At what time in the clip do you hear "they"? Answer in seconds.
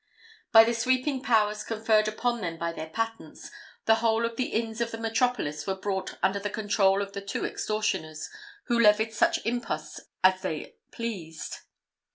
10.41-10.77